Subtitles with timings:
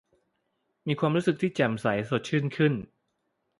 [0.87, 2.73] มีความรู้สึกที่แจ่มใสสดชื่นขึ้น